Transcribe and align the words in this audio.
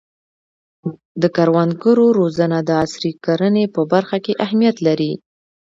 د 1.21 1.23
کروندګرو 1.35 2.05
روزنه 2.19 2.57
د 2.67 2.69
عصري 2.83 3.11
کرنې 3.25 3.65
په 3.75 3.81
برخه 3.91 4.17
کې 4.25 4.33
اهمیت 4.45 4.77
لري. 4.87 5.13